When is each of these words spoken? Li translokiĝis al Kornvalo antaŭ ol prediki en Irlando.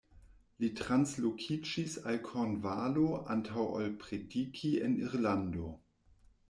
Li 0.61 0.69
translokiĝis 0.79 1.97
al 2.13 2.17
Kornvalo 2.29 3.05
antaŭ 3.35 3.67
ol 3.77 3.95
prediki 4.07 4.75
en 4.89 4.99
Irlando. 5.09 5.73